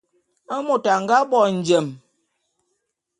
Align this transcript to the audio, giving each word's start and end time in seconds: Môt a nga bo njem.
Môt 0.65 0.83
a 0.93 0.95
nga 1.03 1.17
bo 1.29 1.39
njem. 1.55 1.87